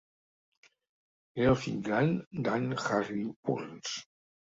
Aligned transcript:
Era 1.43 1.53
el 1.53 1.59
fill 1.65 1.79
gran 1.91 2.11
d'Anne 2.49 2.81
i 2.81 2.83
Harry 2.91 3.25
Burns. 3.31 3.97